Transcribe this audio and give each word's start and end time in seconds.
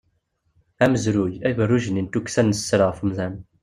Amezruy, 0.83 1.33
agerruj-nni 1.47 2.01
n 2.03 2.07
tukksa 2.11 2.41
n 2.43 2.49
sser 2.55 2.81
ɣef 2.87 2.97
umdan. 3.03 3.35